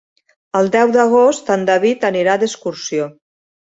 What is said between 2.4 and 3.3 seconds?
d'excursió.